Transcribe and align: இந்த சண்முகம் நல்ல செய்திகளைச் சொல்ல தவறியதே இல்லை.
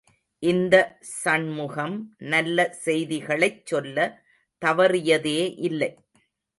இந்த 0.43 0.75
சண்முகம் 1.19 1.93
நல்ல 2.31 2.57
செய்திகளைச் 2.85 3.63
சொல்ல 3.65 3.97
தவறியதே 4.61 5.39
இல்லை. 5.69 5.91